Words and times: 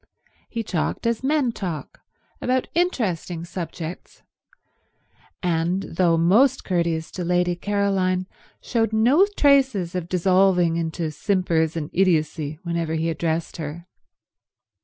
He 0.49 0.63
talked 0.63 1.05
as 1.05 1.23
men 1.23 1.51
talk, 1.51 1.99
about 2.41 2.67
interesting 2.73 3.45
subjects, 3.45 4.23
and, 5.43 5.83
though 5.83 6.17
most 6.17 6.63
courteous 6.63 7.11
to 7.11 7.23
Lady 7.23 7.55
Caroline, 7.55 8.25
showed 8.63 8.93
no 8.93 9.27
traces 9.37 9.93
of 9.93 10.09
dissolving 10.09 10.75
into 10.75 11.11
simpers 11.11 11.75
and 11.77 11.91
idiocy 11.93 12.57
whenever 12.63 12.95
he 12.95 13.11
addressed 13.11 13.57
her. 13.57 13.85